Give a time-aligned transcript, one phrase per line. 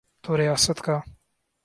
[0.23, 0.99] تو ریاست کا۔